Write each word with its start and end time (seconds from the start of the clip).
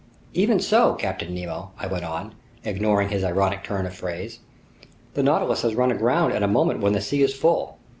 "Even 0.33 0.59
so, 0.59 0.95
Captain 0.95 1.31
Nemo," 1.31 1.73
I 1.77 1.85
went 1.85 2.03
on, 2.05 2.33
ignoring 2.63 3.09
his 3.09 3.23
ironic 3.23 3.63
turn 3.63 3.85
of 3.85 3.93
phrase, 3.93 4.39
"the 5.13 5.21
Nautilus 5.21 5.61
has 5.61 5.75
run 5.75 5.91
aground 5.91 6.33
at 6.33 6.41
a 6.41 6.47
moment 6.47 6.79
when 6.79 6.93
the 6.93 7.01
sea 7.01 7.21
is 7.21 7.35
full. 7.35 7.77